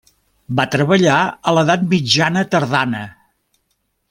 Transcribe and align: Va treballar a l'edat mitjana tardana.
Va 0.59 0.63
treballar 0.75 1.17
a 1.51 1.55
l'edat 1.57 1.85
mitjana 1.93 2.45
tardana. 2.57 3.05